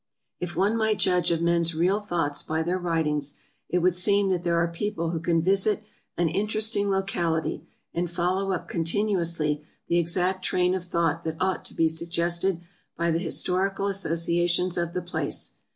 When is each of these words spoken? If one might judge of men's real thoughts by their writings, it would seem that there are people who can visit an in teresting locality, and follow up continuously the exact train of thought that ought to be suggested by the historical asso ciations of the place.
If 0.39 0.55
one 0.55 0.75
might 0.77 0.97
judge 0.97 1.29
of 1.29 1.43
men's 1.43 1.75
real 1.75 1.99
thoughts 1.99 2.41
by 2.41 2.63
their 2.63 2.79
writings, 2.79 3.35
it 3.69 3.83
would 3.83 3.93
seem 3.93 4.29
that 4.29 4.43
there 4.43 4.55
are 4.55 4.67
people 4.67 5.11
who 5.11 5.19
can 5.19 5.43
visit 5.43 5.83
an 6.17 6.27
in 6.27 6.47
teresting 6.47 6.89
locality, 6.89 7.67
and 7.93 8.09
follow 8.09 8.51
up 8.51 8.67
continuously 8.67 9.63
the 9.89 9.99
exact 9.99 10.43
train 10.43 10.73
of 10.73 10.85
thought 10.85 11.23
that 11.23 11.37
ought 11.39 11.63
to 11.65 11.75
be 11.75 11.87
suggested 11.87 12.61
by 12.97 13.11
the 13.11 13.19
historical 13.19 13.89
asso 13.89 14.13
ciations 14.13 14.75
of 14.75 14.93
the 14.95 15.03
place. 15.03 15.51